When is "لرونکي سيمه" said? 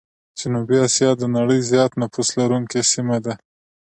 2.39-3.17